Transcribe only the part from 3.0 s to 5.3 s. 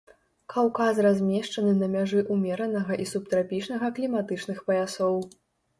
і субтрапічнага кліматычных паясоў.